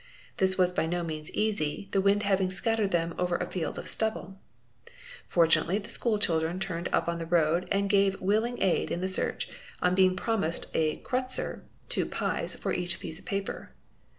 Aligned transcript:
This 0.37 0.57
was 0.57 0.71
by 0.73 0.87
no 0.87 1.03
means 1.03 1.29
easy, 1.31 1.87
the 1.91 2.01
wind 2.01 2.23
having 2.23 2.49
scattered 2.49 2.89
them 2.89 3.13
over 3.19 3.35
a 3.35 3.45
field 3.45 3.77
of 3.77 3.87
stubble. 3.87 4.39
Fortunately 5.27 5.77
the 5.77 5.91
school 5.91 6.17
children 6.17 6.59
turned 6.59 6.89
up 6.91 7.07
on 7.07 7.19
the 7.19 7.25
road 7.27 7.67
and 7.71 7.87
gave 7.87 8.19
willing 8.19 8.59
aid 8.63 8.89
in 8.89 9.01
the 9.01 9.07
search 9.07 9.47
on 9.79 9.93
being 9.93 10.15
promised 10.15 10.65
a 10.73 10.97
kreutzer 11.03 11.61
(2 11.89 12.07
pies) 12.07 12.55
for 12.55 12.73
each 12.73 12.99
piece 12.99 13.19
of 13.19 13.25
paper. 13.25 13.75